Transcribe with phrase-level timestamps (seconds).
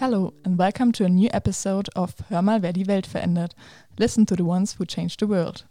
[0.00, 3.54] Hello and welcome to a new episode of Hör mal, wer die Welt verändert.
[3.98, 5.66] Listen to the ones who changed the world.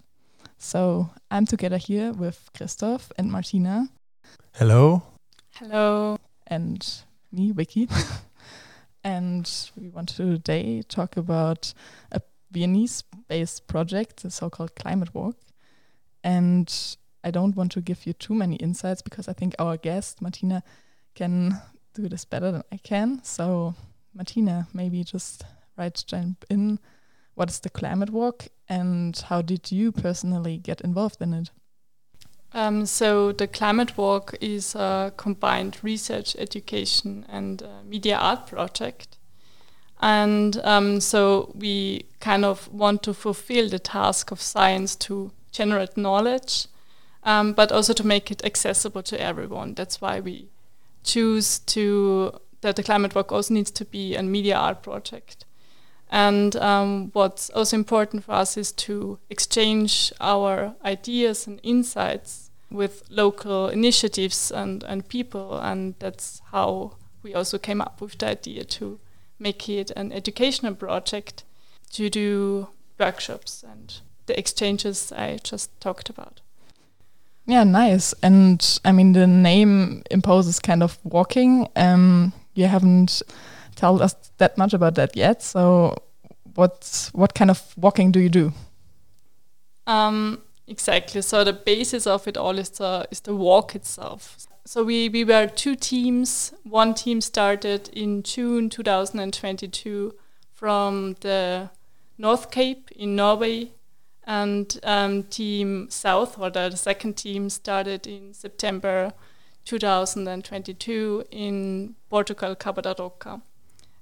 [0.60, 3.90] So I'm together here with Christoph and Martina.
[4.54, 5.02] Hello.
[5.56, 6.18] Hello.
[6.46, 6.86] And
[7.32, 7.90] me, Vicky.
[9.04, 11.74] and we want to today talk about
[12.12, 15.38] a Viennese based project, the so called Climate Walk.
[16.24, 16.72] And
[17.24, 20.62] I don't want to give you too many insights because I think our guest, Martina,
[21.16, 21.60] can
[21.96, 23.24] do this better than I can.
[23.24, 23.74] So,
[24.14, 25.44] Martina, maybe just
[25.78, 26.80] right jump in.
[27.36, 31.52] What is the Climate Walk and how did you personally get involved in it?
[32.52, 39.18] Um, so, the Climate Walk is a combined research, education, and uh, media art project.
[40.02, 45.96] And um, so, we kind of want to fulfill the task of science to generate
[45.96, 46.66] knowledge,
[47.24, 49.76] um, but also to make it accessible to everyone.
[49.76, 50.50] That's why we
[51.04, 55.46] choose to that the climate walk also needs to be a media art project.
[56.12, 63.04] And um, what's also important for us is to exchange our ideas and insights with
[63.10, 65.60] local initiatives and, and people.
[65.60, 69.00] And that's how we also came up with the idea to
[69.38, 71.44] make it an educational project
[71.92, 72.68] to do
[73.00, 76.42] workshops and the exchanges I just talked about.
[77.46, 78.14] Yeah, nice.
[78.22, 81.68] And I mean, the name imposes kind of walking.
[81.76, 83.22] Um, you haven't
[83.76, 85.42] told us that much about that yet.
[85.42, 85.96] So,
[86.56, 88.52] what what kind of walking do you do?
[89.88, 91.22] Um, exactly.
[91.22, 94.38] So the basis of it all is the is the walk itself.
[94.66, 96.54] So we we were two teams.
[96.64, 100.14] One team started in June 2022
[100.54, 101.70] from the
[102.18, 103.72] North Cape in Norway
[104.28, 109.14] and um, Team South, or the, the second team, started in September
[109.70, 113.42] 2022 in Portugal, Cabo da Roca.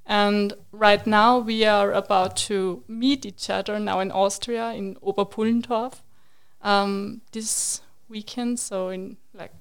[0.05, 5.95] And right now we are about to meet each other now in Austria in Oberpullendorf
[6.61, 9.51] um, this weekend, so in like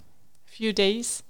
[0.47, 1.25] a few days.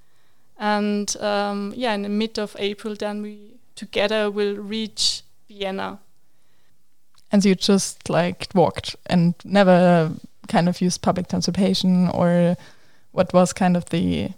[0.58, 6.00] And um, yeah, in the mid of April, then we together will reach Vienna
[7.32, 10.12] and you just like walked and never
[10.48, 12.56] kind of used public transportation or
[13.12, 14.30] what was kind of the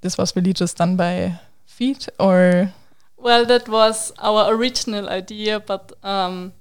[0.00, 2.72] this was really just done by feet or?
[3.16, 6.52] Well that was our original idea but um,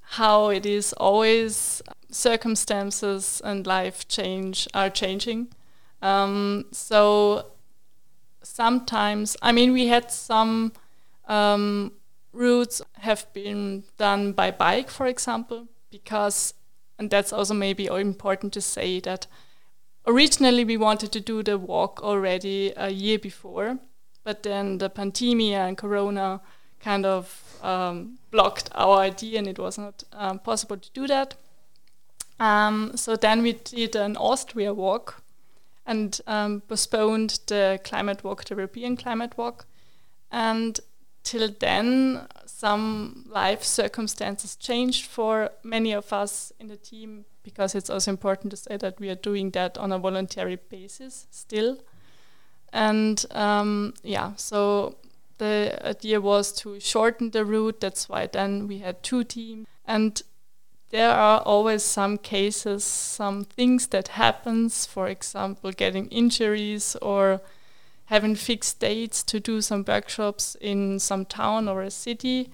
[0.00, 5.48] how it is always circumstances and life change are changing.
[6.02, 7.52] Um, so
[8.42, 10.72] sometimes i mean we had some
[11.28, 11.92] um,
[12.32, 16.54] routes have been done by bike, for example, because,
[16.98, 19.26] and that's also maybe important to say that
[20.06, 23.78] originally we wanted to do the walk already a year before,
[24.24, 26.40] but then the pandemic and Corona
[26.80, 31.34] kind of um, blocked our idea and it was not um, possible to do that.
[32.38, 35.22] Um, so then we did an Austria walk
[35.86, 39.66] and um, postponed the climate walk, the European climate walk.
[40.30, 40.80] And
[41.22, 47.90] till then, some life circumstances changed for many of us in the team because it's
[47.90, 51.78] also important to say that we are doing that on a voluntary basis still.
[52.72, 54.96] And um, yeah, so
[55.38, 57.80] the idea was to shorten the route.
[57.80, 59.66] That's why then we had two teams.
[59.86, 60.22] And
[60.90, 67.40] there are always some cases, some things that happens, for example, getting injuries or
[68.10, 72.50] having fixed dates to do some workshops in some town or a city.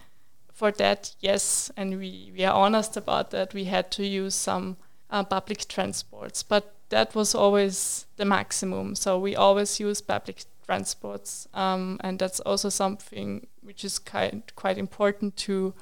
[0.52, 3.54] For that, yes, and we, we are honest about that.
[3.54, 4.76] We had to use some
[5.10, 8.94] uh, public transports, but that was always the maximum.
[8.96, 14.78] So we always use public transports, um, and that's also something which is quite quite
[14.78, 15.74] important to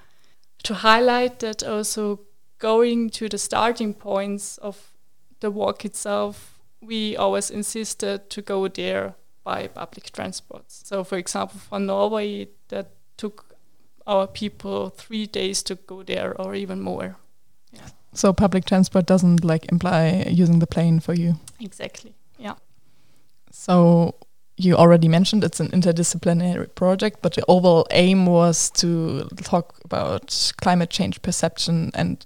[0.63, 1.41] to highlight.
[1.41, 2.21] That also
[2.59, 4.93] going to the starting points of
[5.41, 10.83] the walk itself, we always insisted to go there by public transports.
[10.85, 13.55] So, for example, for Norway, that took
[14.07, 17.17] our people three days to go there or even more.
[17.73, 17.89] Yeah.
[18.13, 21.35] So, public transport doesn't like imply using the plane for you?
[21.61, 22.55] Exactly, yeah.
[23.51, 24.15] So,
[24.57, 30.53] you already mentioned it's an interdisciplinary project, but the overall aim was to talk about
[30.61, 31.91] climate change perception.
[31.95, 32.25] And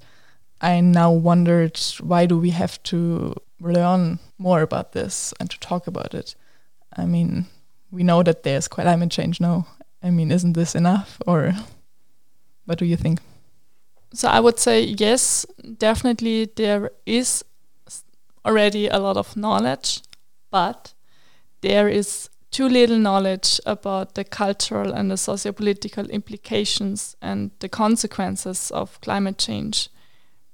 [0.61, 5.87] I now wondered why do we have to learn more about this and to talk
[5.87, 6.35] about it?
[6.99, 7.47] I mean,
[7.91, 9.67] we know that there's climate change now.
[10.03, 11.55] I mean, isn't this enough, or
[12.67, 13.21] what do you think?
[14.13, 15.47] So I would say yes,
[15.79, 17.45] definitely there is
[18.45, 20.01] already a lot of knowledge,
[20.51, 20.95] but
[21.61, 28.71] there is too little knowledge about the cultural and the sociopolitical implications and the consequences
[28.71, 29.91] of climate change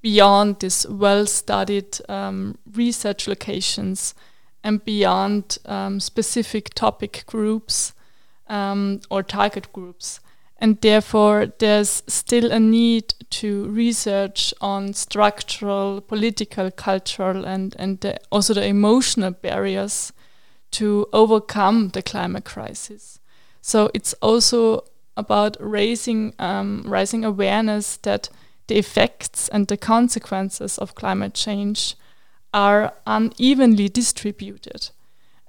[0.02, 4.14] beyond these well studied um, research locations
[4.64, 7.92] and beyond um, specific topic groups
[8.48, 10.20] um, or target groups.
[10.56, 18.18] And therefore, there's still a need to research on structural, political, cultural, and, and the,
[18.32, 20.12] also the emotional barriers
[20.70, 23.20] to overcome the climate crisis.
[23.60, 24.84] So it's also
[25.16, 28.28] about raising um, raising awareness that
[28.66, 31.94] the effects and the consequences of climate change
[32.54, 34.90] are unevenly distributed.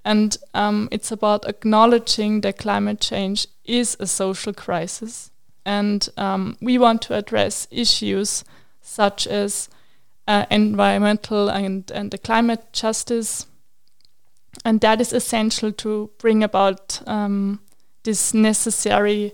[0.04, 5.32] And um, it's about acknowledging that climate change is a social crisis.
[5.66, 8.44] And um, we want to address issues
[8.82, 9.70] such as
[10.28, 13.46] uh, environmental and, and the climate justice.
[14.64, 17.60] And that is essential to bring about um,
[18.04, 19.34] this necessary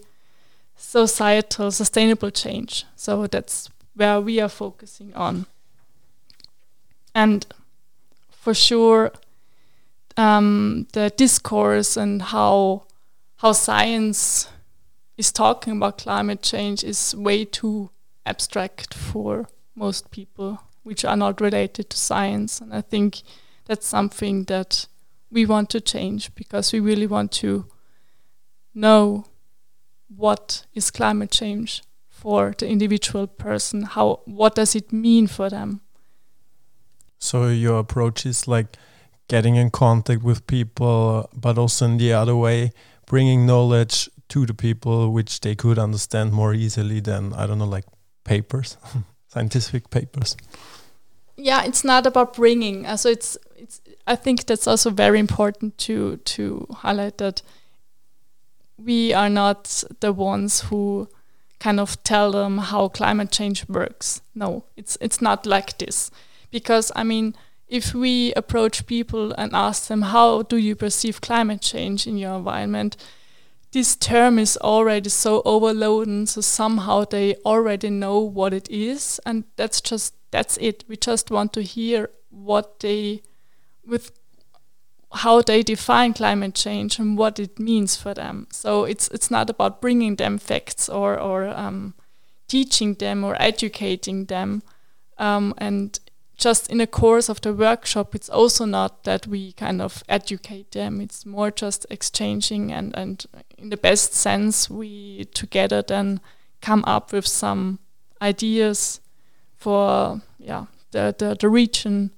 [0.76, 2.86] societal sustainable change.
[2.96, 5.46] So that's where we are focusing on.
[7.14, 7.46] And
[8.42, 9.12] for sure,
[10.18, 12.86] um, the discourse and how
[13.38, 14.50] how science
[15.16, 17.92] is talking about climate change is way too
[18.26, 22.60] abstract for most people, which are not related to science.
[22.60, 23.22] And I think
[23.66, 24.88] that's something that
[25.32, 27.66] we want to change because we really want to
[28.74, 29.26] know
[30.16, 35.82] what is climate change for the individual person how what does it mean for them
[37.22, 38.78] so your approach is like
[39.28, 42.72] getting in contact with people but also in the other way
[43.06, 47.66] bringing knowledge to the people which they could understand more easily than i don't know
[47.66, 47.86] like
[48.24, 48.78] papers
[49.28, 50.36] scientific papers
[51.38, 56.18] yeah it's not about bringing so it's it's i think that's also very important to
[56.18, 57.42] to highlight that
[58.78, 61.08] we are not the ones who
[61.62, 64.22] kind of tell them how climate change works.
[64.34, 66.12] No, it's it's not like this.
[66.52, 67.36] Because I mean,
[67.68, 72.36] if we approach people and ask them how do you perceive climate change in your
[72.36, 72.98] environment,
[73.72, 79.46] this term is already so overloaded, so somehow they already know what it is, and
[79.56, 80.84] that's just that's it.
[80.90, 83.22] We just want to hear what they
[83.86, 84.12] with
[85.14, 88.48] how they define climate change and what it means for them.
[88.52, 91.94] So it's it's not about bringing them facts or or um,
[92.50, 94.64] teaching them or educating them.
[95.18, 95.98] Um, and
[96.42, 100.72] just in the course of the workshop, it's also not that we kind of educate
[100.72, 101.00] them.
[101.00, 103.26] It's more just exchanging and and
[103.58, 106.20] in the best sense, we together then
[106.62, 107.80] come up with some
[108.22, 109.00] ideas
[109.56, 112.12] for yeah the the, the region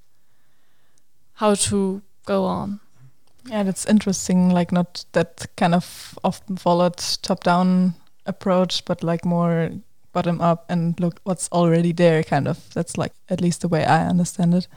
[1.34, 2.80] how to go on.
[3.46, 4.50] Yeah, that's interesting.
[4.50, 9.72] Like not that kind of often followed top-down approach, but like more
[10.14, 12.24] bottom up and look what's already there.
[12.24, 12.74] Kind of.
[12.74, 14.68] That's like at least the way I understand it.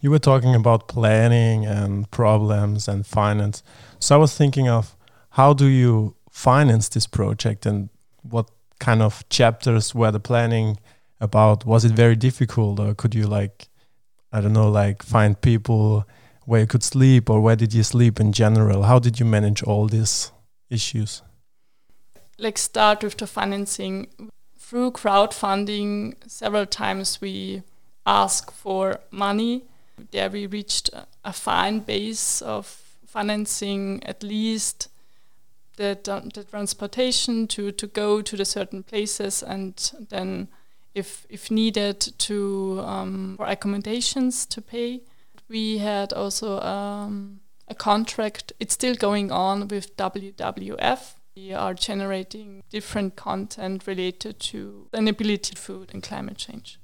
[0.00, 3.62] You were talking about planning and problems and finance.
[3.98, 4.96] So I was thinking of
[5.30, 7.90] how do you finance this project and
[8.22, 10.78] what kind of chapters were the planning
[11.20, 11.66] about?
[11.66, 13.68] Was it very difficult or could you like
[14.32, 16.06] I don't know, like find people
[16.44, 18.84] where you could sleep or where did you sleep in general?
[18.84, 20.30] How did you manage all these
[20.70, 21.22] issues?
[22.40, 24.08] Like start with the financing
[24.58, 26.14] through crowdfunding.
[26.26, 27.62] Several times we
[28.06, 29.64] ask for money.
[30.10, 30.90] There we reached
[31.24, 32.66] a fine base of
[33.06, 34.88] financing at least
[35.76, 35.98] the,
[36.34, 40.48] the transportation to, to go to the certain places and then
[40.94, 45.00] if if needed to um, for accommodations to pay
[45.50, 48.52] we had also um, a contract.
[48.60, 51.14] It's still going on with WWF.
[51.36, 56.78] We are generating different content related to sustainability food and climate change.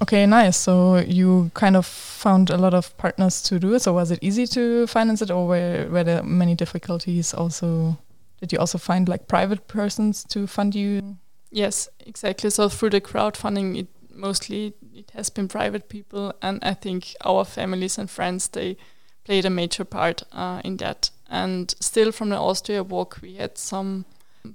[0.00, 0.56] Okay, nice.
[0.56, 3.82] So you kind of found a lot of partners to do it.
[3.82, 7.34] So was it easy to finance it, or were, were there many difficulties?
[7.34, 7.98] Also,
[8.40, 11.16] did you also find like private persons to fund you?
[11.50, 12.50] Yes, exactly.
[12.50, 17.44] So through the crowdfunding, it mostly it has been private people, and I think our
[17.44, 18.76] families and friends they
[19.24, 21.10] played a major part uh, in that.
[21.32, 24.04] And still, from the Austria walk, we had some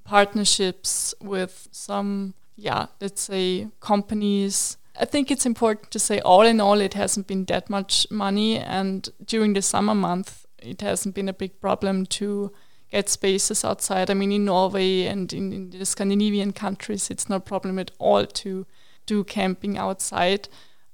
[0.04, 4.78] partnerships with some, yeah, let's say companies.
[5.02, 8.60] I think it's important to say, all in all, it hasn't been that much money,
[8.60, 12.52] and during the summer month, it hasn't been a big problem to
[12.92, 14.12] get spaces outside.
[14.12, 18.28] I mean, in Norway and in, in the Scandinavian countries, it's no problem at all
[18.28, 18.68] to
[19.08, 20.48] do camping outside.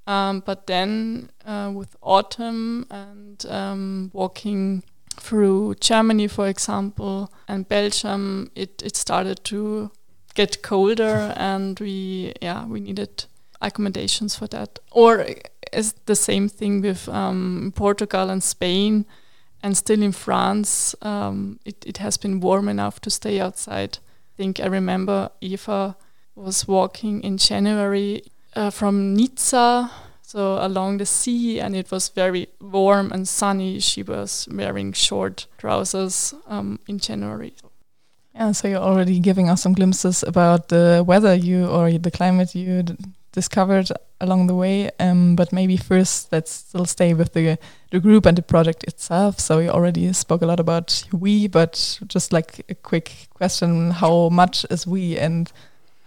[0.07, 4.83] Um, but then uh, with autumn and um, walking
[5.19, 9.91] through Germany, for example, and Belgium, it, it started to
[10.35, 13.25] get colder, and we yeah we needed
[13.61, 14.79] accommodations for that.
[14.91, 15.25] Or
[15.71, 19.05] is the same thing with um, Portugal and Spain,
[19.61, 23.97] and still in France, um, it it has been warm enough to stay outside.
[24.33, 25.95] I think I remember Eva
[26.35, 28.23] was walking in January
[28.55, 29.91] uh, from Nizza
[30.33, 33.79] so along the sea, and it was very warm and sunny.
[33.79, 37.53] She was wearing short trousers um, in January.
[38.33, 42.55] Yeah, so you're already giving us some glimpses about the weather you or the climate
[42.55, 42.83] you
[43.31, 44.89] discovered along the way.
[44.99, 47.59] Um, but maybe first, let's still stay with the
[47.91, 49.39] the group and the project itself.
[49.39, 54.29] So you already spoke a lot about we, but just like a quick question: How
[54.29, 55.51] much is we, and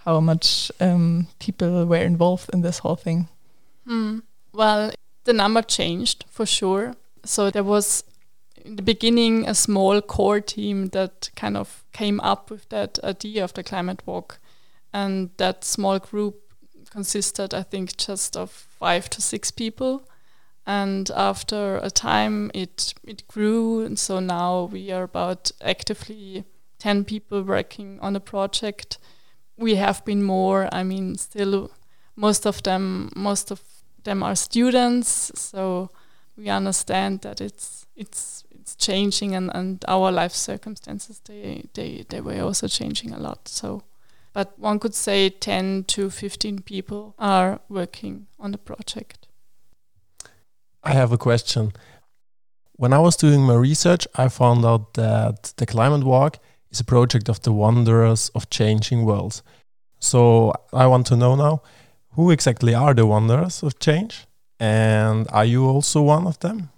[0.04, 3.28] how much um, people were involved in this whole thing?
[3.88, 4.22] Mm.
[4.52, 4.92] Well,
[5.24, 6.94] the number changed for sure.
[7.24, 8.04] So there was
[8.64, 13.44] in the beginning a small core team that kind of came up with that idea
[13.44, 14.38] of the climate walk.
[14.92, 16.36] And that small group
[16.90, 20.08] consisted, I think, just of five to six people.
[20.66, 26.44] And after a time, it it grew, and so now we are about actively
[26.78, 28.98] ten people working on a project.
[29.56, 30.68] We have been more.
[30.72, 31.70] I mean, still,
[32.16, 33.60] most of them, most of
[34.06, 35.90] them are students, so
[36.36, 42.20] we understand that it's it's it's changing and, and our life circumstances they, they they
[42.20, 43.48] were also changing a lot.
[43.48, 43.82] So
[44.32, 49.28] but one could say 10 to 15 people are working on the project.
[50.84, 51.72] I have a question.
[52.72, 56.38] When I was doing my research, I found out that the Climate Walk
[56.70, 59.42] is a project of the Wanderers of Changing Worlds.
[60.00, 61.62] So I want to know now
[62.16, 64.26] who exactly are the Wanderers of Change?
[64.58, 66.70] And are you also one of them?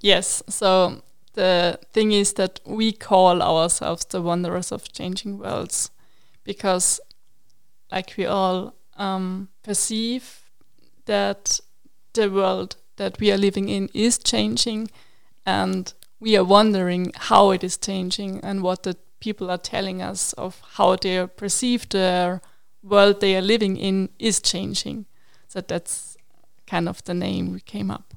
[0.00, 0.42] Yes.
[0.48, 1.02] So
[1.34, 5.90] the thing is that we call ourselves the Wanderers of Changing Worlds
[6.44, 7.00] because,
[7.90, 10.40] like we all um, perceive
[11.06, 11.60] that
[12.14, 14.90] the world that we are living in is changing,
[15.46, 20.32] and we are wondering how it is changing and what the people are telling us
[20.34, 22.42] of how they perceive their
[22.82, 25.06] world they are living in is changing.
[25.48, 26.16] So that's
[26.66, 28.14] kind of the name we came up.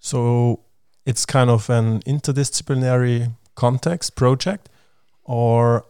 [0.00, 0.60] So
[1.06, 4.68] it's kind of an interdisciplinary context project,
[5.24, 5.84] or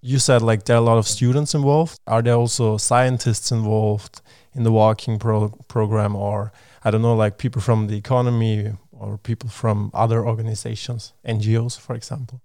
[0.00, 1.98] you said like there are a lot of students involved.
[2.06, 4.20] Are there also scientists involved
[4.54, 6.52] in the walking pro program, or
[6.84, 11.94] I don't know, like people from the economy or people from other organizations, NGOs, for
[11.94, 12.40] example?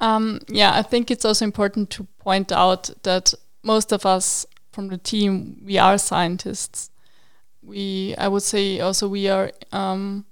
[0.00, 4.88] Um, yeah, I think it's also important to point out that most of us from
[4.88, 6.90] the team we are scientists.
[7.62, 10.26] We I would say also we are um,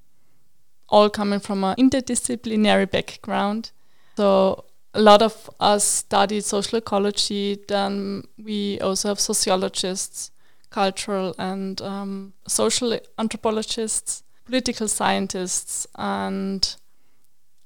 [0.89, 3.73] all coming from an interdisciplinary background.
[4.17, 7.59] So a lot of us studied social ecology.
[7.67, 10.31] Then we also have sociologists,
[10.71, 16.77] cultural and um, social anthropologists, political scientists, and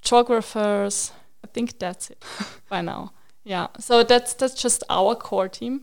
[0.02, 1.12] geographers.
[1.42, 2.24] I think that's it
[2.68, 3.12] by now.
[3.46, 5.82] Yeah, so that's that's just our core team,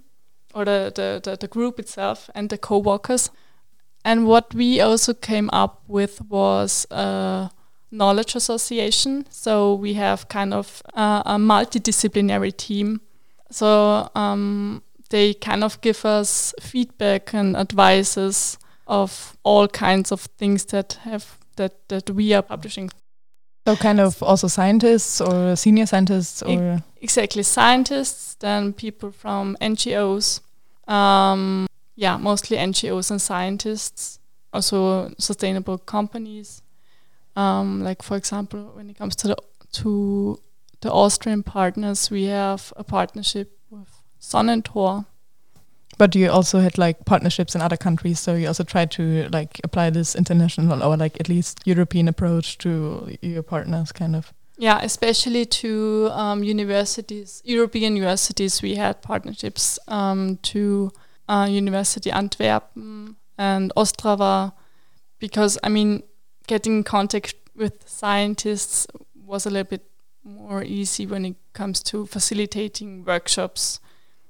[0.53, 3.31] or the the the, the group itself, and the co-workers.
[4.03, 7.49] And what we also came up with was a
[7.89, 9.25] knowledge association.
[9.29, 12.99] So we have kind of uh, a multidisciplinary team.
[13.49, 20.65] So um, they kind of give us feedback and advices of all kinds of things
[20.65, 22.89] that have that that we are publishing.
[23.65, 30.41] So kind of also scientists or senior scientists or exactly scientists, then people from NGOs,
[30.87, 34.19] um, yeah, mostly NGOs and scientists,
[34.51, 36.61] also sustainable companies.
[37.37, 39.37] Um, like for example, when it comes to the
[39.73, 40.39] to
[40.81, 43.87] the Austrian partners, we have a partnership with
[44.19, 45.05] Sonnentor,
[45.97, 49.59] but you also had like partnerships in other countries, so you also tried to like
[49.63, 54.33] apply this international or like at least European approach to your partners, kind of.
[54.57, 58.61] Yeah, especially to um, universities, European universities.
[58.61, 60.91] We had partnerships um, to
[61.27, 64.53] uh, University Antwerpen and Ostrava,
[65.19, 66.03] because I mean,
[66.47, 69.85] getting in contact with scientists was a little bit
[70.23, 73.79] more easy when it comes to facilitating workshops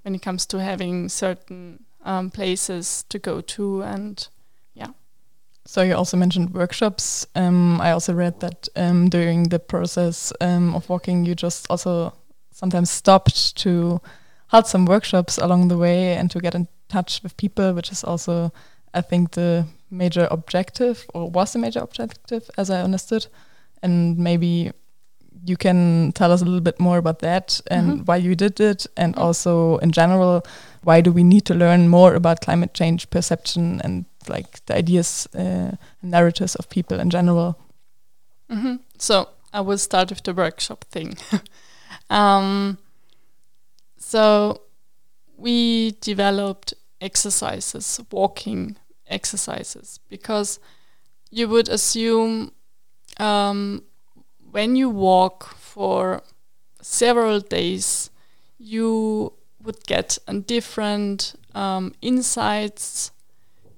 [0.04, 4.28] when it comes to having certain um, places to go to and
[4.74, 4.90] yeah.
[5.66, 7.26] So you also mentioned workshops.
[7.36, 12.14] Um, I also read that um, during the process um, of walking, you just also
[12.52, 14.02] sometimes stopped to
[14.48, 18.04] hold some workshops along the way and to get in touch with people, which is
[18.04, 18.52] also,
[18.94, 23.28] I think, the major objective or was the major objective, as I understood.
[23.84, 24.72] and maybe
[25.46, 28.08] you can tell us a little bit more about that and Mhm.
[28.08, 29.22] why you did it, and Mhm.
[29.22, 30.42] also in general,
[30.84, 35.28] why do we need to learn more about climate change perception and like the ideas,
[35.36, 35.72] uh,
[36.02, 37.56] narratives of people in general.
[38.50, 41.18] hmm So I will start with the workshop thing.
[42.10, 42.78] um,
[43.98, 44.62] so
[45.38, 50.60] we developed exercises, walking exercises, because
[51.32, 52.52] you would assume
[53.20, 53.84] um,
[54.54, 56.22] when you walk for
[56.80, 58.12] several days,
[58.60, 59.34] you
[59.64, 63.12] would get a different um, insights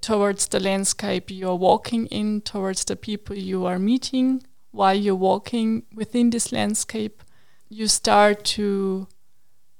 [0.01, 5.15] towards the landscape you are walking in, towards the people you are meeting while you're
[5.15, 7.23] walking within this landscape.
[7.69, 9.07] You start to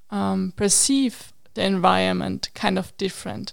[0.10, 3.52] um, perceive the environment kind of different.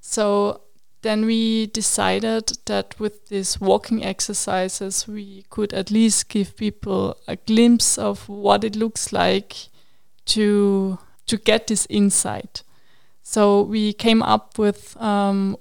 [0.00, 0.62] So
[1.02, 7.36] then we decided that with these walking exercises, we could at least give people a
[7.36, 9.68] glimpse of what it looks like
[10.26, 12.62] to to get this insight.
[13.22, 15.56] So we came up with um,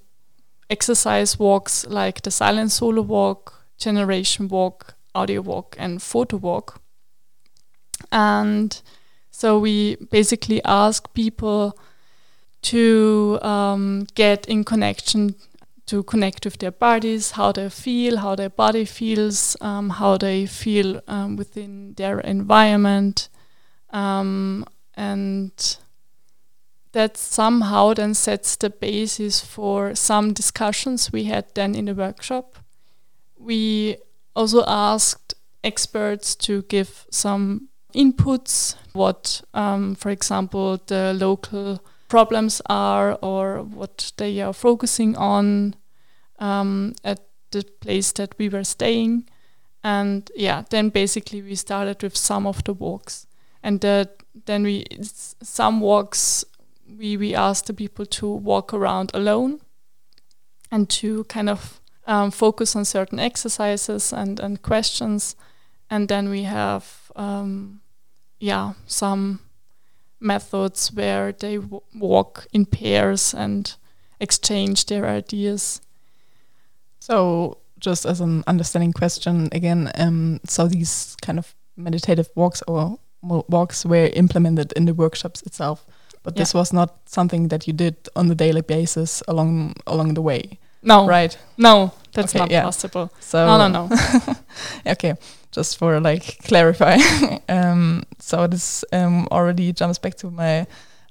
[0.69, 6.81] exercise walks like the silent solo walk, generation walk, audio walk, and photo walk.
[8.11, 8.81] And
[9.29, 11.77] so we basically ask people
[12.61, 15.35] to um, get in connection,
[15.85, 20.45] to connect with their bodies, how they feel, how their body feels, um, how they
[20.45, 23.29] feel um, within their environment.
[23.91, 25.77] Um, and
[26.91, 32.57] that somehow then sets the basis for some discussions we had then in the workshop.
[33.37, 33.97] We
[34.35, 43.17] also asked experts to give some inputs, what, um, for example, the local problems are
[43.21, 45.75] or what they are focusing on
[46.39, 47.19] um, at
[47.51, 49.29] the place that we were staying.
[49.83, 53.27] And yeah, then basically we started with some of the walks.
[53.63, 54.05] And uh,
[54.45, 56.45] then we, some walks
[56.97, 59.59] we we asked the people to walk around alone
[60.71, 65.35] and to kind of um, focus on certain exercises and and questions,
[65.89, 67.81] and then we have um,
[68.39, 69.39] yeah some
[70.19, 73.75] methods where they w- walk in pairs and
[74.19, 75.81] exchange their ideas.
[76.99, 82.97] So, just as an understanding question again, um, so these kind of meditative walks or
[83.21, 85.85] walks were implemented in the workshops itself,
[86.23, 90.21] but this was not something that you did on a daily basis along along the
[90.21, 91.37] way, No, right?
[91.57, 92.63] no, that's Okay, not yeah.
[92.63, 93.09] possible.
[93.19, 93.89] So No, no, no.
[94.91, 95.13] okay,
[95.57, 96.97] just for like clarify.
[97.49, 100.67] um, so this um, already jumps back to my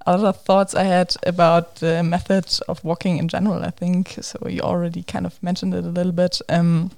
[0.06, 3.64] other thoughts I had about the method of walking in general.
[3.64, 4.38] I think so.
[4.48, 6.40] You already kind of mentioned it a little bit.
[6.48, 6.92] Um,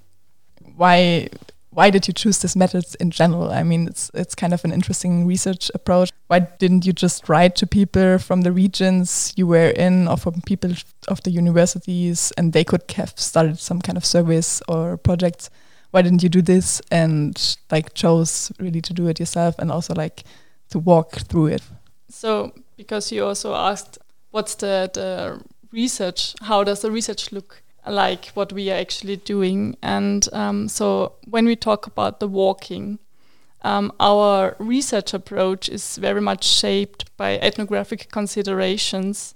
[0.76, 1.28] why
[1.70, 3.50] why did you choose this method in general?
[3.50, 6.10] I mean, it's it's kind of an interesting research approach.
[6.26, 10.42] Why didn't you just write to people from the regions you were in, or from
[10.42, 10.72] people
[11.08, 15.48] of the universities, and they could have started some kind of service or projects?
[15.90, 19.94] Why didn't you do this and like chose really to do it yourself and also
[19.94, 20.24] like
[20.70, 21.62] to walk through it?
[22.08, 23.98] So, because you also asked,
[24.30, 26.34] what's the, the research?
[26.42, 28.26] How does the research look like?
[28.34, 29.76] What we are actually doing?
[29.82, 32.98] And um, so, when we talk about the walking,
[33.62, 39.34] um, our research approach is very much shaped by ethnographic considerations,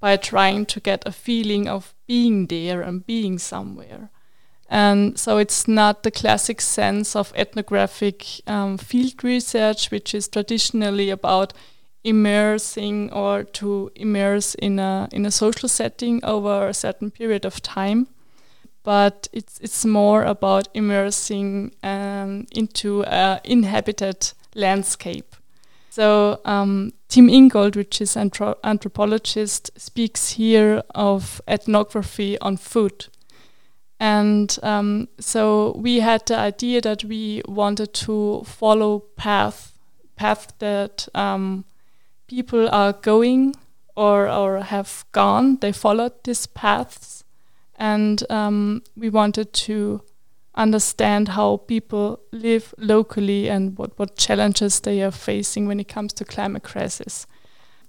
[0.00, 4.10] by trying to get a feeling of being there and being somewhere.
[4.70, 11.10] And so it's not the classic sense of ethnographic um, field research, which is traditionally
[11.10, 11.52] about
[12.04, 17.60] immersing or to immerse in a in a social setting over a certain period of
[17.60, 18.06] time
[18.82, 25.36] but it's it's more about immersing um, into a inhabited landscape
[25.90, 33.08] so um, Tim Ingold, which is an anthro- anthropologist, speaks here of ethnography on foot.
[34.00, 39.74] And um, so we had the idea that we wanted to follow path,
[40.16, 41.66] path that um,
[42.26, 43.54] people are going
[43.94, 45.58] or or have gone.
[45.60, 47.24] They followed these paths,
[47.76, 50.02] and um, we wanted to
[50.54, 56.14] understand how people live locally and what what challenges they are facing when it comes
[56.14, 57.26] to climate crisis.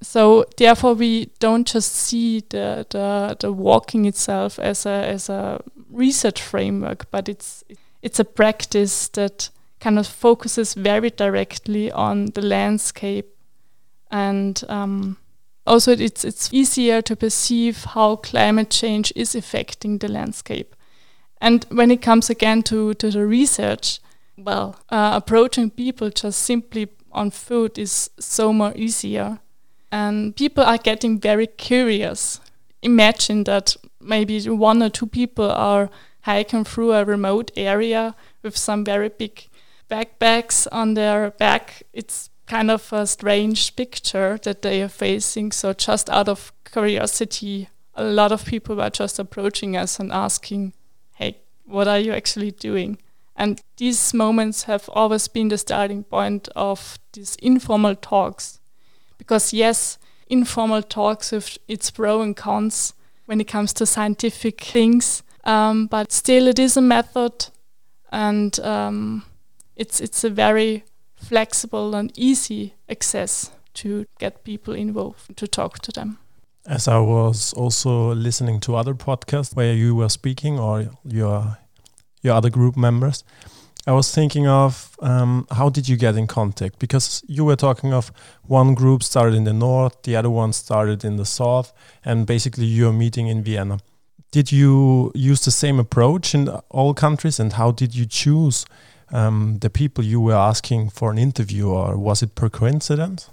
[0.01, 5.61] So therefore, we don't just see the the, the walking itself as a as a
[5.91, 7.63] research framework, but it's
[8.01, 9.49] it's a practice that
[9.79, 13.35] kind of focuses very directly on the landscape
[14.11, 15.17] and um,
[15.65, 20.75] also it's it's easier to perceive how climate change is affecting the landscape.
[21.39, 23.99] And when it comes again to, to the research,
[24.37, 29.39] well, uh, approaching people just simply on food is so more easier.
[29.91, 32.39] And people are getting very curious.
[32.81, 35.89] Imagine that maybe one or two people are
[36.21, 39.47] hiking through a remote area with some very big
[39.89, 41.83] backpacks on their back.
[41.93, 45.51] It's kind of a strange picture that they are facing.
[45.51, 50.73] So, just out of curiosity, a lot of people were just approaching us and asking,
[51.13, 52.97] Hey, what are you actually doing?
[53.35, 58.59] And these moments have always been the starting point of these informal talks.
[59.17, 59.97] Because, yes,
[60.31, 62.93] informal talks with its pros and cons
[63.25, 67.47] when it comes to scientific things, um, but still, it is a method,
[68.11, 69.23] and um,
[69.75, 70.83] it's it's a very
[71.15, 76.17] flexible and easy access to get people involved to talk to them.
[76.65, 81.57] As I was also listening to other podcasts where you were speaking or your
[82.21, 83.23] your other group members,
[83.87, 86.77] I was thinking of um, how did you get in contact?
[86.77, 88.11] Because you were talking of
[88.43, 91.73] one group started in the north, the other one started in the south,
[92.05, 93.79] and basically you're meeting in Vienna.
[94.31, 98.65] Did you use the same approach in all countries, and how did you choose
[99.11, 103.29] um, the people you were asking for an interview, or was it per coincidence?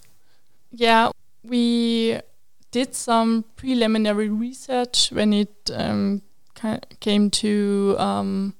[0.72, 1.10] Yeah,
[1.44, 2.20] we
[2.70, 6.22] did some preliminary research when it um,
[7.00, 8.54] came to um,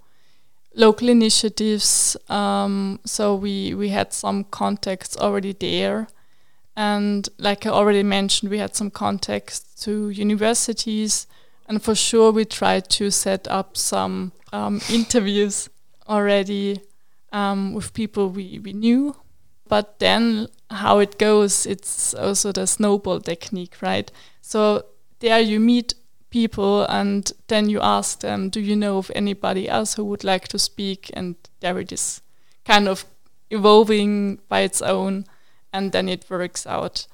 [0.79, 2.17] local initiatives.
[2.31, 6.09] Um, so we we had some contacts already there,
[6.77, 11.27] and like I already mentioned, we had some contacts to universities,
[11.67, 15.69] and for sure we tried to set up some um, interviews
[16.09, 16.81] already
[17.33, 19.17] um, with people we, we knew.
[19.69, 24.11] But then how it goes, it's also the snowball technique, right?
[24.41, 24.87] So
[25.19, 25.95] there you meet
[26.31, 30.49] people and then you ask them, do you know of anybody else who would like
[30.49, 31.11] to speak?
[31.15, 32.23] And there it is
[32.65, 33.05] kind of
[33.51, 35.25] evolving by its own
[35.73, 37.07] and then it works out.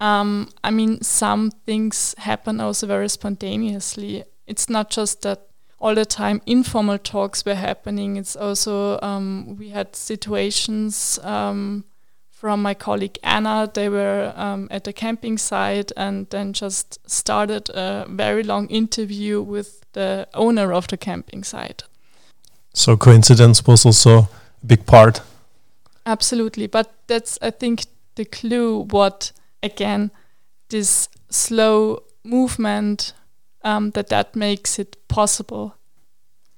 [0.00, 4.24] Um, I mean, some things happen also very spontaneously.
[4.46, 5.48] It's not just that
[5.78, 8.16] all the time informal talks were happening.
[8.16, 11.84] It's also um, we had situations um,
[12.44, 13.70] from my colleague Anna.
[13.72, 19.40] They were um, at a camping site and then just started a very long interview
[19.40, 21.84] with the owner of the camping site.
[22.74, 24.28] So coincidence was also a
[24.66, 25.22] big part.
[26.04, 28.80] Absolutely, but that's I think the clue.
[28.90, 30.10] What again,
[30.68, 33.14] this slow movement
[33.62, 35.76] um, that that makes it possible.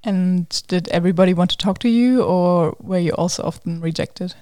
[0.02, 4.34] And did everybody want to talk to you, or were you also often rejected?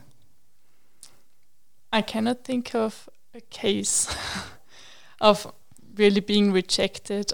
[1.95, 4.13] I cannot think of a case
[5.21, 5.47] of
[5.97, 7.33] really being rejected.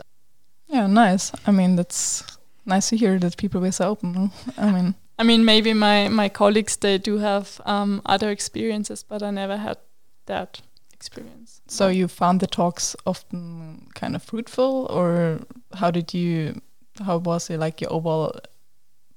[0.67, 1.33] Yeah, nice.
[1.47, 2.23] I mean, that's
[2.67, 4.31] nice to hear that people were so open.
[4.59, 9.23] I mean, I mean, maybe my my colleagues they do have um, other experiences, but
[9.23, 9.79] I never had
[10.27, 10.61] that
[10.93, 11.63] experience.
[11.67, 15.41] So you found the talks often kind of fruitful, or
[15.73, 16.61] how did you?
[17.07, 18.33] How was it like your overall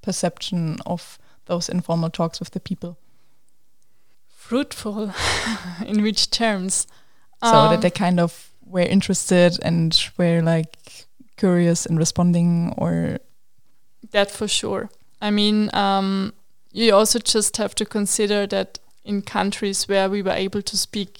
[0.01, 2.97] perception of those informal talks with the people?
[4.53, 5.11] Fruitful,
[5.87, 6.85] in which terms?
[7.43, 13.17] So um, that they kind of were interested and were like curious in responding, or
[14.11, 14.91] that for sure.
[15.19, 16.35] I mean, um,
[16.71, 21.19] you also just have to consider that in countries where we were able to speak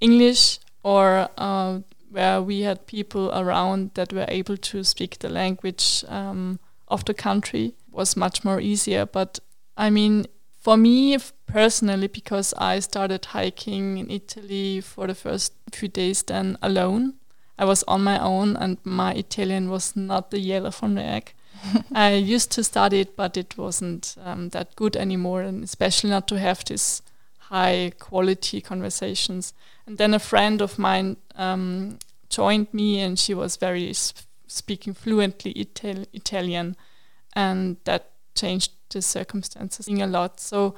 [0.00, 6.04] English or uh, where we had people around that were able to speak the language
[6.06, 9.06] um, of the country was much more easier.
[9.06, 9.40] But
[9.76, 10.26] I mean,
[10.60, 16.58] for me personally, because I started hiking in Italy for the first few days then
[16.62, 17.14] alone,
[17.58, 21.32] I was on my own and my Italian was not the yellow from the egg.
[21.94, 26.28] I used to study it, but it wasn't um, that good anymore, and especially not
[26.28, 27.02] to have this
[27.38, 29.52] high quality conversations.
[29.86, 34.94] And then a friend of mine um, joined me, and she was very sp speaking
[34.94, 36.76] fluently Ital Italian,
[37.36, 40.40] and that changed the circumstances a lot.
[40.40, 40.74] So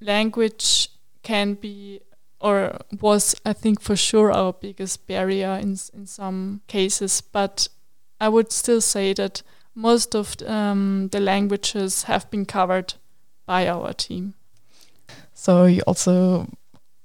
[0.00, 0.88] language
[1.22, 2.00] can be
[2.40, 7.68] or was I think for sure our biggest barrier in in some cases, but
[8.20, 9.42] I would still say that
[9.74, 12.94] most of um, the languages have been covered
[13.46, 14.34] by our team.
[15.34, 16.46] So you also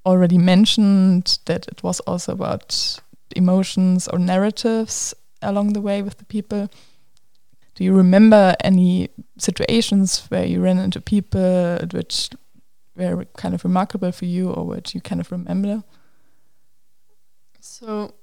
[0.05, 2.99] already mentioned that it was also about
[3.35, 6.69] emotions or narratives along the way with the people.
[7.77, 12.31] Do you remember any situations where you ran into people which
[12.95, 15.83] were kind of remarkable for you or which you kind of remember?
[17.59, 18.15] So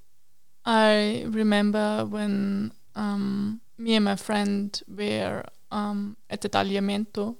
[0.65, 7.37] I remember when um, me and my friend were um, at the Tagliamento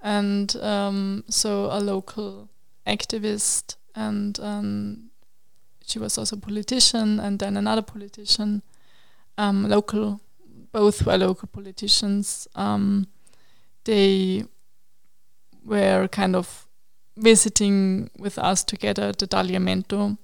[0.00, 2.48] and um, so a local
[2.86, 5.10] activist, and um,
[5.84, 8.62] she was also a politician, and then another politician,
[9.36, 10.22] um, local,
[10.76, 12.46] both were local politicians.
[12.54, 13.06] Um,
[13.84, 14.44] they
[15.64, 16.66] were kind of
[17.16, 20.18] visiting with us together at the Daliamento.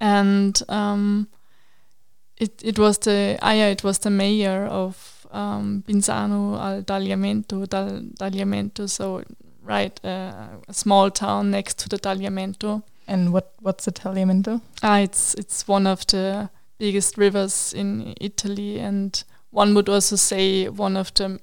[0.00, 1.28] and um,
[2.36, 7.66] it it was the ah, yeah, it was the mayor of um, Pinzano al Daliamento,
[7.68, 9.22] Dal, Tagliamento, so
[9.62, 12.82] right, uh, a small town next to the Daliamento.
[13.06, 14.60] And what what's the Daliamento?
[14.82, 20.68] Ah, it's it's one of the biggest rivers in Italy, and one would also say
[20.68, 21.40] one of the,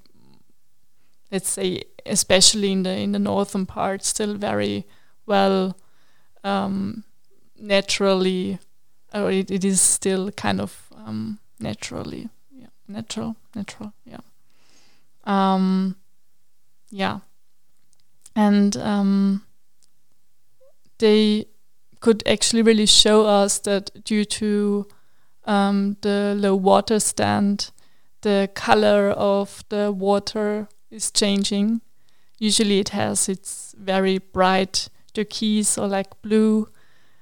[1.31, 4.85] let's say, especially in the in the northern part, still very
[5.25, 5.75] well
[6.43, 7.03] um,
[7.59, 8.59] naturally,
[9.13, 14.19] or it, it is still kind of um, naturally yeah, natural, natural, yeah.
[15.23, 15.95] Um,
[16.91, 17.19] yeah,
[18.35, 19.43] and um,
[20.99, 21.45] they
[21.99, 24.87] could actually really show us that due to
[25.45, 27.71] um, the low water stand,
[28.21, 31.81] the color of the water is changing.
[32.39, 36.69] Usually, it has its very bright turquoise or like blue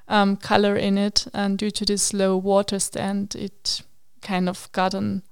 [0.07, 3.81] um, color in it, and due to this low water stand, it
[4.21, 5.23] kind of got an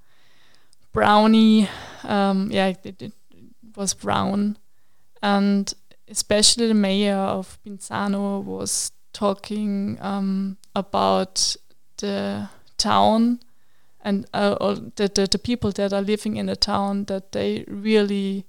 [0.91, 1.69] brownie.
[2.04, 3.13] Um, yeah, it, it,
[3.77, 4.58] was brown,
[5.23, 5.73] and
[6.10, 11.56] especially the mayor of Pinzano was talking um, about
[11.97, 12.49] the
[12.82, 13.39] town
[14.04, 18.46] and uh, the, the, the people that are living in the town that they really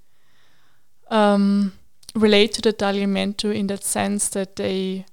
[1.10, 1.72] um,
[2.14, 5.04] relate to the Tagliamento in that sense that they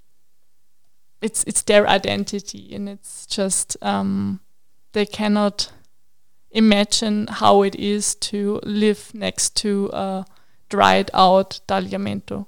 [1.22, 4.40] it's it's their identity and it's just um,
[4.94, 5.72] they cannot
[6.52, 10.26] imagine how it is to live next to a
[10.70, 12.46] dried out Tagliamento.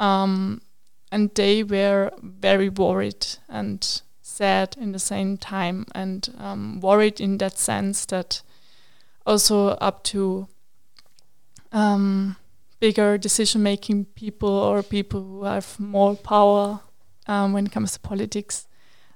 [0.00, 0.62] Um,
[1.10, 7.38] and they were very worried and sad in the same time, and um, worried in
[7.38, 8.42] that sense that
[9.26, 10.48] also up to
[11.72, 12.36] um,
[12.80, 16.80] bigger decision making people or people who have more power
[17.26, 18.66] um, when it comes to politics,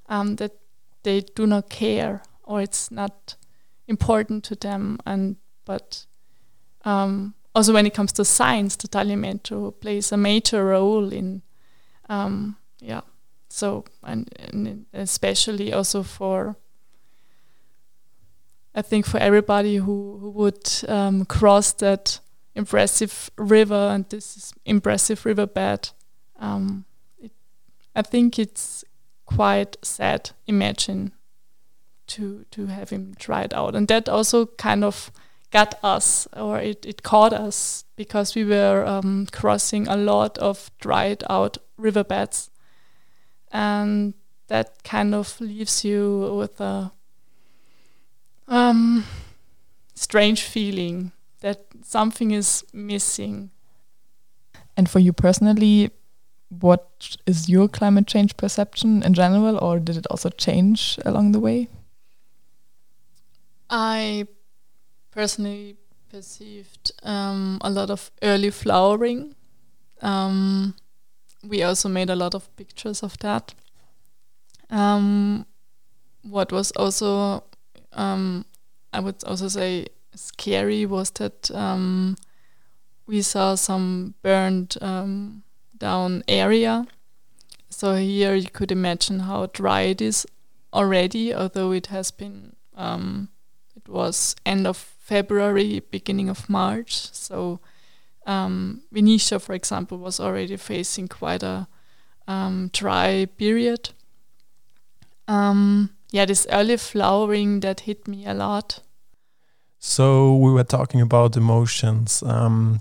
[0.08, 0.52] um, that
[1.02, 3.36] they do not care or it's not
[3.88, 6.06] important to them and but
[6.84, 11.42] um, also when it comes to science the Tagliamento plays a major role in
[12.08, 13.02] um, yeah
[13.56, 16.56] so and, and, especially also for
[18.74, 22.20] I think for everybody who, who would um, cross that
[22.54, 25.90] impressive river and this impressive riverbed
[26.38, 26.84] um,
[27.18, 27.32] it,
[27.94, 28.84] I think it's
[29.24, 31.12] quite sad imagine
[32.06, 35.10] to to have him tried out, and that also kind of
[35.50, 40.70] got us, or it it caught us because we were um, crossing a lot of
[40.78, 42.50] dried out riverbeds,
[43.52, 44.14] and
[44.48, 46.92] that kind of leaves you with a
[48.48, 49.04] um,
[49.94, 53.50] strange feeling that something is missing.
[54.76, 55.90] And for you personally,
[56.48, 61.40] what is your climate change perception in general, or did it also change along the
[61.40, 61.68] way?
[63.68, 64.28] I
[65.10, 65.76] personally
[66.08, 69.34] perceived um, a lot of early flowering.
[70.02, 70.74] Um,
[71.42, 73.54] we also made a lot of pictures of that.
[74.70, 75.46] Um,
[76.22, 77.44] what was also,
[77.92, 78.44] um,
[78.92, 82.16] I would also say, scary was that um,
[83.06, 85.42] we saw some burned um,
[85.78, 86.86] down area.
[87.68, 90.26] So here you could imagine how dry it is
[90.72, 93.28] already, although it has been um,
[93.74, 97.12] it was end of February, beginning of March.
[97.12, 97.60] So
[98.26, 101.68] um, Venetia, for example, was already facing quite a
[102.28, 103.90] um, dry period.
[105.28, 108.80] Um, yeah, this early flowering that hit me a lot.
[109.78, 112.80] So we were talking about emotions, um,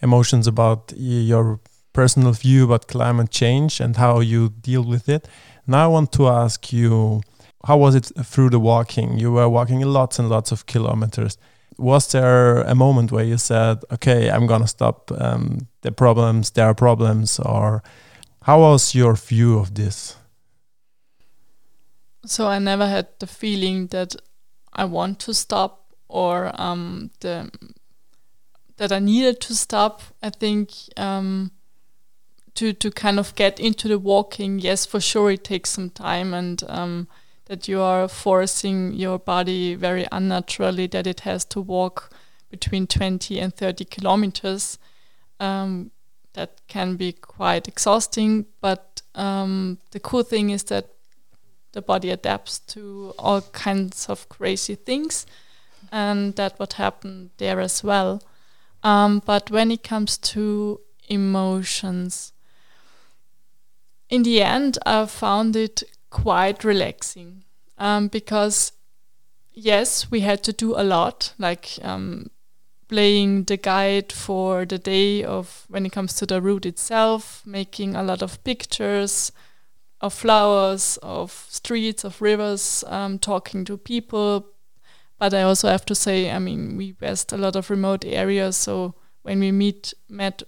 [0.00, 1.60] emotions about your
[1.92, 5.26] personal view about climate change and how you deal with it.
[5.66, 7.22] Now I want to ask you
[7.64, 9.18] how was it through the walking?
[9.18, 11.38] You were walking lots and lots of kilometers.
[11.78, 16.50] Was there a moment where you said, "Okay, I'm gonna stop um, the problems.
[16.50, 17.82] There are problems," or
[18.42, 20.16] how was your view of this?
[22.26, 24.16] So I never had the feeling that
[24.72, 27.50] I want to stop or um, the
[28.76, 30.02] that I needed to stop.
[30.22, 31.52] I think um,
[32.54, 36.34] to to kind of get into the walking, yes, for sure, it takes some time
[36.34, 37.08] and um,
[37.46, 42.10] that you are forcing your body very unnaturally that it has to walk
[42.50, 44.78] between 20 and 30 kilometers
[45.40, 45.90] um,
[46.34, 48.46] that can be quite exhausting.
[48.60, 50.88] But um, the cool thing is that
[51.72, 55.26] the body adapts to all kinds of crazy things,
[55.90, 58.22] and that what happened there as well.
[58.82, 62.32] Um, but when it comes to emotions,
[64.08, 65.82] in the end, I found it
[66.14, 67.42] quite relaxing
[67.76, 68.72] um, because
[69.52, 72.30] yes, we had to do a lot, like um,
[72.88, 77.96] playing the guide for the day of when it comes to the route itself, making
[77.96, 79.32] a lot of pictures
[80.00, 84.46] of flowers, of streets, of rivers, um, talking to people.
[85.18, 88.56] But I also have to say, I mean, we passed a lot of remote areas,
[88.56, 90.42] so when we meet met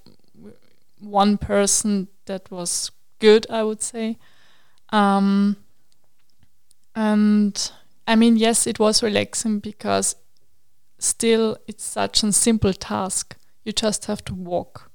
[1.00, 4.18] one person that was good, I would say.
[4.90, 5.56] Um,
[6.94, 7.72] and
[8.06, 10.16] I mean, yes, it was relaxing because
[10.98, 13.36] still it's such a simple task.
[13.64, 14.90] You just have to walk.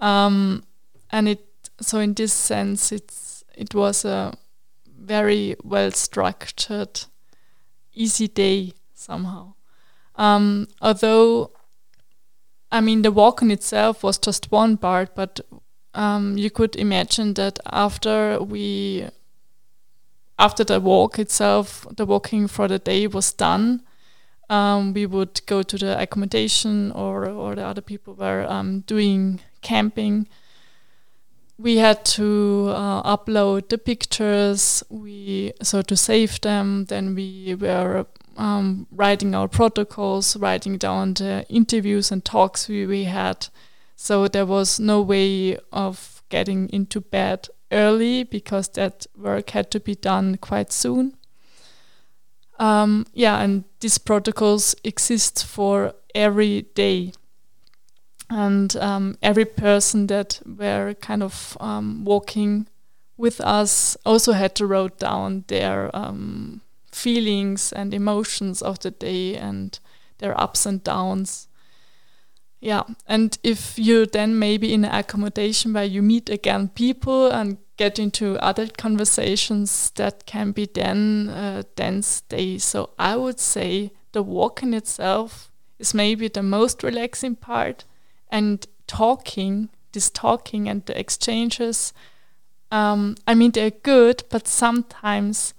[0.00, 0.64] Um,
[1.10, 1.46] and it
[1.80, 4.34] so in this sense it's it was a
[4.98, 7.04] very well structured,
[7.94, 9.54] easy day somehow.
[10.16, 11.52] Um, although
[12.70, 15.40] I mean the walk in itself was just one part, but
[15.96, 19.08] um, you could imagine that after we
[20.38, 23.82] after the walk itself, the walking for the day was done,
[24.50, 29.40] um, we would go to the accommodation or, or the other people were um, doing
[29.62, 30.28] camping.
[31.58, 36.84] We had to uh, upload the pictures, we so to save them.
[36.84, 38.04] Then we were
[38.36, 43.48] um, writing our protocols, writing down the interviews and talks we, we had.
[43.96, 49.80] So there was no way of getting into bed early because that work had to
[49.80, 51.16] be done quite soon.
[52.58, 57.12] Um, yeah, and these protocols exist for every day.
[58.28, 62.66] And um, every person that were kind of um, walking
[63.16, 66.60] with us also had to write down their um,
[66.92, 69.78] feelings and emotions of the day and
[70.18, 71.45] their ups and downs.
[72.60, 77.58] Yeah, and if you're then maybe in an accommodation where you meet again people and
[77.76, 82.58] get into other conversations, that can be then a dense day.
[82.58, 87.84] So I would say the walk in itself is maybe the most relaxing part,
[88.30, 91.92] and talking, this talking and the exchanges.
[92.72, 95.52] Um, I mean, they're good, but sometimes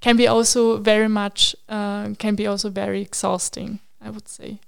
[0.00, 3.78] can be also very much uh, can be also very exhausting.
[4.00, 4.58] I would say.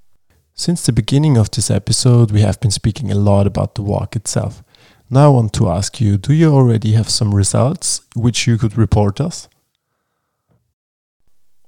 [0.56, 4.14] Since the beginning of this episode, we have been speaking a lot about the walk
[4.14, 4.62] itself.
[5.10, 8.78] Now I want to ask you do you already have some results which you could
[8.78, 9.48] report us?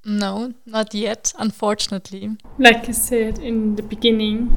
[0.04, 2.36] No, not yet, unfortunately.
[2.58, 4.56] Like I said in the beginning,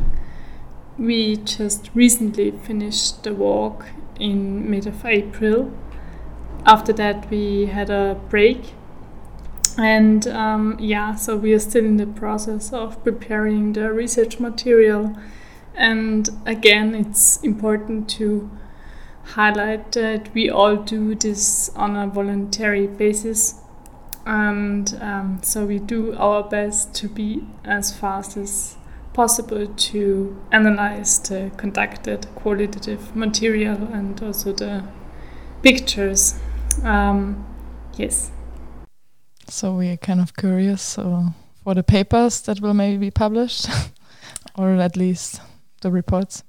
[0.99, 3.87] we just recently finished the walk
[4.19, 5.73] in mid of April.
[6.67, 8.73] After that, we had a break
[9.79, 15.15] and um, yeah, so we are still in the process of preparing the research material.
[15.73, 18.51] And again, it's important to
[19.23, 23.61] highlight that we all do this on a voluntary basis.
[24.25, 28.75] And um, so we do our best to be as fast as
[29.13, 34.83] possible to analyze the conducted qualitative material and also the
[35.63, 36.37] pictures.
[36.83, 37.45] Um,
[37.95, 38.31] yes.
[39.49, 41.33] So we are kind of curious so
[41.63, 43.67] for the papers that will maybe be published,
[44.57, 45.41] or at least
[45.81, 46.43] the reports.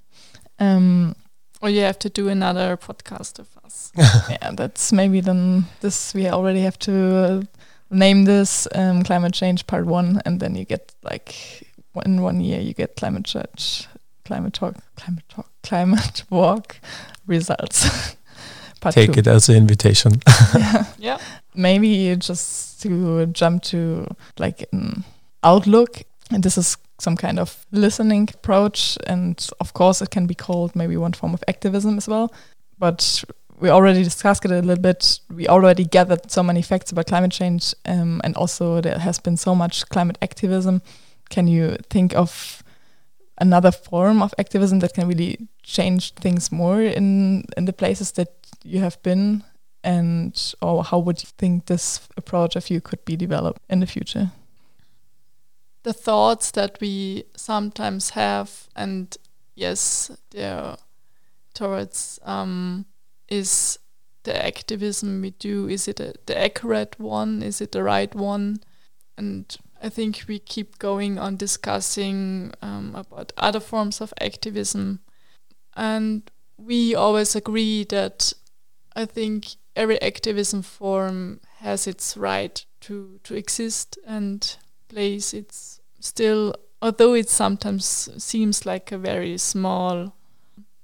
[0.59, 1.17] Um,
[1.63, 3.93] or you have to do another podcast of us.
[3.97, 7.43] yeah, that's maybe then this we already have to uh,
[7.91, 11.67] name this um, climate change part one, and then you get like
[12.05, 13.89] in one year you get climate change,
[14.25, 16.81] climate talk, climate talk, climate walk
[17.27, 18.17] results.
[18.81, 19.21] Take two.
[19.21, 20.23] it as an invitation.
[20.57, 20.85] yeah.
[20.99, 21.19] yeah.
[21.55, 24.07] Maybe just to jump to
[24.39, 25.05] like an
[25.43, 30.35] outlook, and this is some kind of listening approach, and of course it can be
[30.35, 32.33] called maybe one form of activism as well.
[32.79, 33.25] But
[33.59, 35.21] we already discussed it a little bit.
[35.35, 39.37] We already gathered so many facts about climate change, um, and also there has been
[39.37, 40.83] so much climate activism.
[41.29, 42.63] Can you think of
[43.39, 48.29] another form of activism that can really change things more in in the places that
[48.65, 49.45] you have been
[49.83, 53.87] and or how would you think this approach of you could be developed in the
[53.87, 54.33] future?
[55.83, 59.17] The thoughts that we sometimes have and
[59.55, 60.77] yes they're
[61.55, 62.87] towards um,
[63.29, 63.79] is
[64.25, 65.69] the activism we do.
[65.69, 67.43] Is it a, the accurate one?
[67.43, 68.61] Is it the right one?
[69.17, 75.01] And i think we keep going on discussing um, about other forms of activism.
[75.75, 78.33] And we always agree that
[78.95, 84.57] I think every activism form has its right to to exist and
[84.89, 85.35] place.
[85.35, 90.15] its still although it sometimes seems like a very small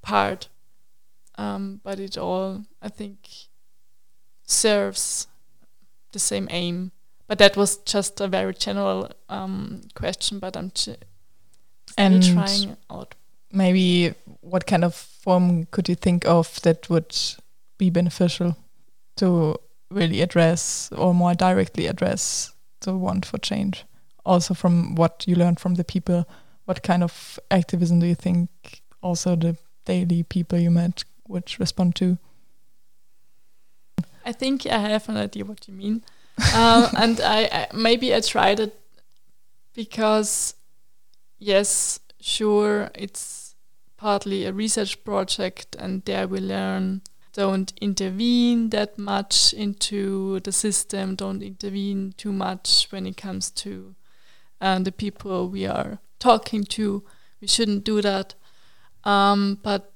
[0.02, 0.48] part
[1.38, 3.28] um, but it all I think
[4.44, 5.26] serves
[6.12, 6.92] the same aim
[7.26, 10.98] but that was just a very general um, question but I'm ch-
[11.96, 13.14] And trying out
[13.50, 17.16] maybe what kind of form could you think of that would
[17.78, 18.56] be beneficial
[19.16, 19.56] to
[19.90, 23.84] really address or more directly address the want for change?
[24.24, 26.26] Also, from what you learned from the people,
[26.64, 28.50] what kind of activism do you think
[29.00, 32.18] also the daily people you met would respond to?
[34.24, 36.02] I think I have an idea what you mean,
[36.54, 38.78] um, and I, I maybe I tried it
[39.72, 40.54] because
[41.38, 43.54] yes, sure, it's
[43.96, 47.02] partly a research project, and there we learn
[47.36, 53.94] don't intervene that much into the system, don't intervene too much when it comes to
[54.62, 57.04] um, the people we are talking to.
[57.42, 58.34] We shouldn't do that.
[59.04, 59.92] Um, but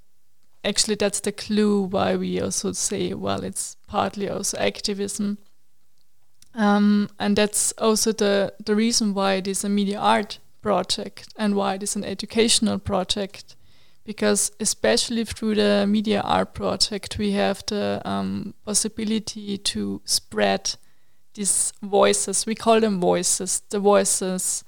[0.62, 5.38] actually, that's the clue why we also say, well, it's partly also activism.
[6.54, 11.54] Um, and that's also the, the reason why it is a media art project and
[11.54, 13.56] why it is an educational project
[14.04, 20.74] because especially through the media art project we have the um, possibility to spread
[21.34, 22.46] these voices.
[22.46, 24.64] We call them voices the voices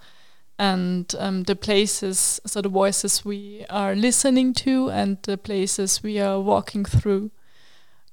[0.58, 6.20] and um, the places so the voices we are listening to and the places we
[6.20, 7.30] are walking through.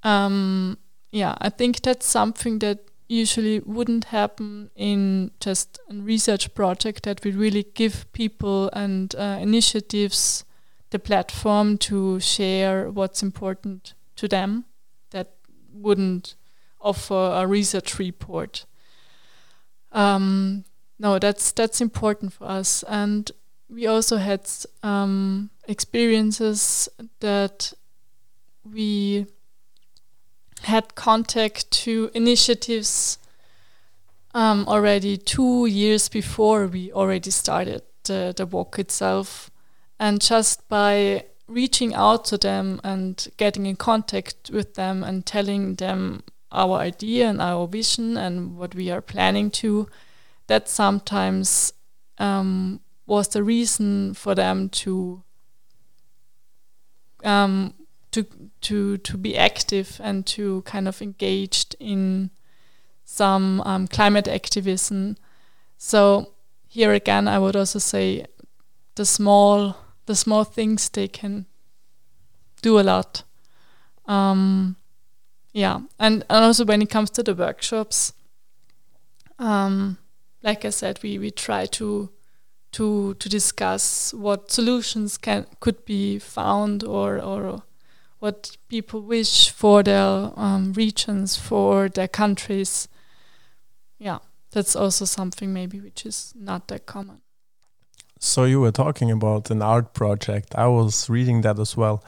[0.03, 0.77] Um,
[1.11, 7.23] yeah i think that's something that usually wouldn't happen in just a research project that
[7.23, 10.45] we really give people and uh, initiatives
[10.91, 14.65] the platform to share what's important to them
[15.11, 15.35] that
[15.71, 16.35] wouldn't
[16.81, 18.65] offer a research report.
[19.91, 20.65] Um,
[20.97, 23.31] no, that's that's important for us, and
[23.69, 24.49] we also had
[24.83, 27.73] um, experiences that
[28.63, 29.27] we
[30.63, 33.17] had contact to initiatives
[34.33, 39.49] um, already two years before we already started the, the walk itself
[39.99, 45.75] and just by reaching out to them and getting in contact with them and telling
[45.75, 49.87] them our idea and our vision and what we are planning to,
[50.47, 51.73] that sometimes
[52.17, 55.23] um, was the reason for them to
[57.23, 57.73] um,
[58.11, 58.25] to
[58.61, 62.29] to to be active and to kind of engaged in
[63.03, 65.17] some um, climate activism.
[65.77, 66.33] So
[66.67, 68.25] here again, I would also say
[68.95, 69.75] the small
[70.09, 71.45] the small things they can
[72.63, 73.21] do a lot.
[74.07, 74.75] Um,
[75.53, 78.13] yeah, and, and also when it comes to the workshops,
[79.37, 79.99] um,
[80.41, 82.09] like I said, we, we try to
[82.71, 87.61] to to discuss what solutions can could be found or or
[88.19, 92.87] what people wish for their um, regions for their countries.
[93.99, 94.19] Yeah,
[94.51, 97.21] that's also something maybe which is not that common.
[98.19, 100.53] So you were talking about an art project.
[100.55, 102.03] I was reading that as well.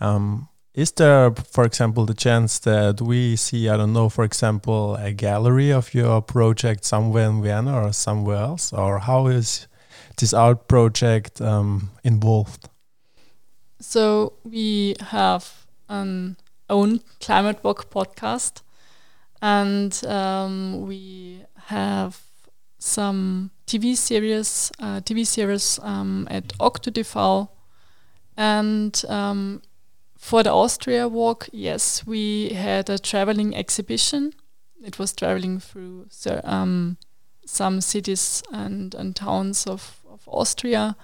[0.00, 4.94] Um, is there, for example, the chance that we see, I don't know, for example,
[4.96, 8.72] a gallery of your project somewhere in Vienna or somewhere else?
[8.72, 9.66] Or how is
[10.18, 12.68] this art project um, involved?
[13.80, 16.36] So we have an
[16.68, 18.62] own climate walk podcast,
[19.42, 22.20] and um, we have
[22.78, 27.48] some TV series, uh, TV series um, at OktoTV,
[28.36, 29.62] and um,
[30.18, 34.32] for the Austria walk, yes, we had a traveling exhibition.
[34.84, 36.08] It was traveling through
[36.44, 36.96] um,
[37.44, 40.96] some cities and, and towns of, of Austria.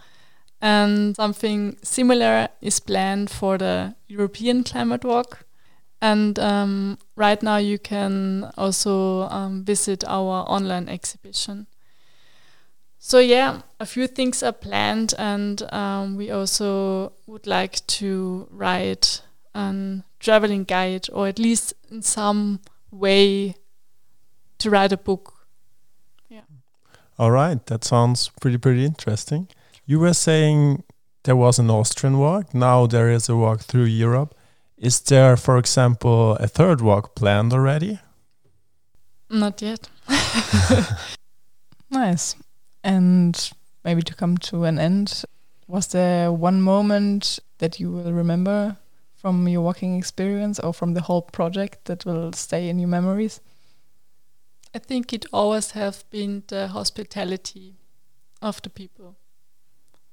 [0.60, 5.44] And something similar is planned for the European Climate Walk.
[6.00, 11.66] And um, right now, you can also um, visit our online exhibition.
[13.04, 19.22] So yeah, a few things are planned, and um, we also would like to write
[19.56, 22.60] a traveling guide, or at least in some
[22.92, 23.56] way
[24.58, 25.34] to write a book.
[26.28, 26.42] Yeah.
[27.18, 29.48] All right, that sounds pretty pretty interesting.
[29.84, 30.84] You were saying
[31.24, 32.54] there was an Austrian walk.
[32.54, 34.32] Now there is a walk through Europe.
[34.78, 37.98] Is there, for example, a third walk planned already?
[39.28, 39.88] Not yet.
[41.90, 42.36] nice.
[42.84, 43.52] And
[43.84, 45.24] maybe to come to an end,
[45.66, 48.76] was there one moment that you will remember
[49.14, 53.40] from your walking experience or from the whole project that will stay in your memories?
[54.74, 57.76] I think it always have been the hospitality
[58.40, 59.16] of the people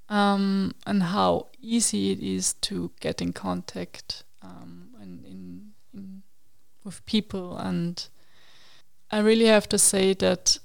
[0.09, 6.23] um, and how easy it is to get in contact um, and in, in
[6.83, 7.57] with people.
[7.57, 8.07] And
[9.11, 10.59] I really have to say that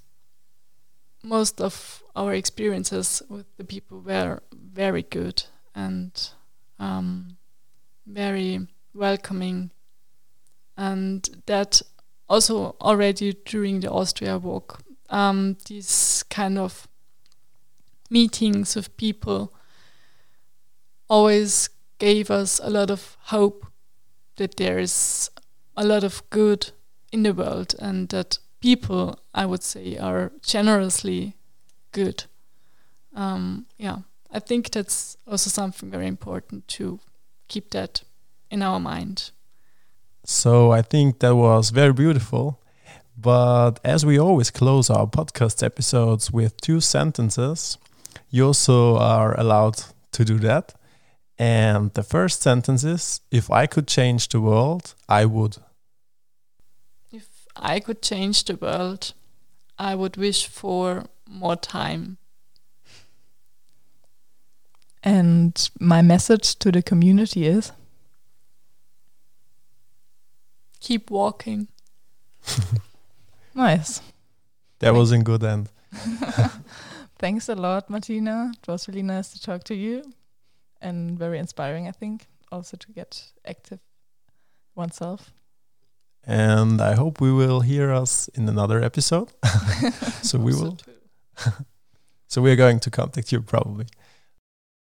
[1.25, 5.43] most of our experiences with the people were very good
[5.75, 6.31] and
[6.79, 7.37] um,
[8.07, 9.71] very welcoming,
[10.77, 11.83] and that
[12.29, 16.87] also already during the Austria walk, um, these kind of
[18.11, 19.53] meetings with people
[21.09, 23.67] always gave us a lot of hope
[24.37, 25.31] that there is
[25.77, 26.71] a lot of good
[27.13, 31.35] in the world and that people, I would say, are generously
[31.93, 32.25] good.
[33.15, 33.99] Um, yeah,
[34.31, 36.99] I think that's also something very important to
[37.47, 38.05] keep that
[38.51, 39.33] in our mind.
[40.25, 42.59] So I think that was very beautiful.
[43.17, 47.77] But as we always close our podcast episodes with two sentences,
[48.31, 49.77] you also are allowed
[50.13, 50.75] to do that.
[51.39, 55.59] And the first sentence is If I could change the world, I would.
[57.57, 59.13] If I could change the world,
[59.79, 62.19] I would wish for more time.
[65.03, 67.73] And my message to the community is
[70.81, 71.69] keep walking.
[73.55, 74.01] nice.
[74.79, 75.71] That was a good end.
[77.19, 78.53] Thanks a lot, Martina.
[78.61, 80.03] It was really nice to talk to you
[80.81, 83.81] and very inspiring, I think, also to get active
[84.75, 85.33] oneself.
[86.27, 89.33] And I hope we will hear us in another episode.
[90.23, 90.79] so we will.
[92.29, 93.87] so we're going to contact you probably.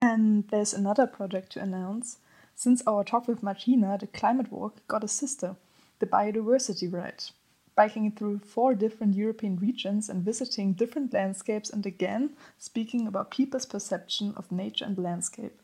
[0.01, 2.19] And there's another project to announce.
[2.55, 5.57] Since our talk with Martina, the climate walk got a sister,
[5.99, 7.25] the biodiversity ride
[7.75, 13.67] biking through four different European regions and visiting different landscapes, and again speaking about people's
[13.67, 15.62] perception of nature and landscape.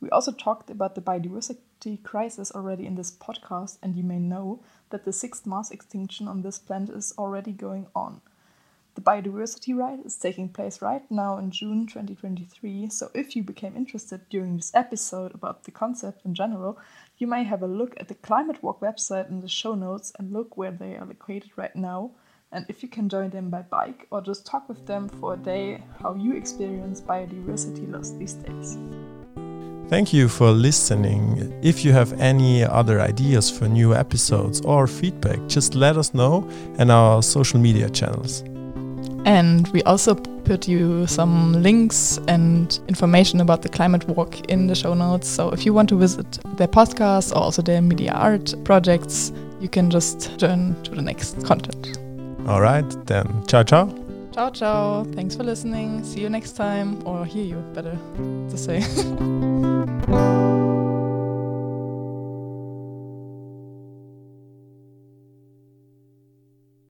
[0.00, 4.60] We also talked about the biodiversity crisis already in this podcast, and you may know
[4.88, 8.22] that the sixth mass extinction on this planet is already going on.
[8.94, 13.76] The biodiversity ride is taking place right now in June 2023, so if you became
[13.76, 16.78] interested during this episode about the concept in general,
[17.18, 20.32] you may have a look at the Climate Walk website in the show notes and
[20.32, 22.10] look where they are located right now,
[22.50, 25.36] and if you can join them by bike or just talk with them for a
[25.36, 28.76] day how you experience biodiversity loss these days.
[29.90, 31.52] Thank you for listening.
[31.62, 36.48] If you have any other ideas for new episodes or feedback, just let us know
[36.78, 38.44] in our social media channels.
[39.24, 44.76] And we also put you some links and information about the climate walk in the
[44.76, 45.26] show notes.
[45.26, 49.68] So if you want to visit their podcast or also their media art projects, you
[49.68, 51.98] can just turn to the next content.
[52.46, 53.44] All right, then.
[53.48, 53.99] Ciao, ciao.
[54.32, 55.04] Ciao, ciao.
[55.14, 56.04] Thanks for listening.
[56.04, 57.98] See you next time, or hear you, better
[58.48, 58.80] to say.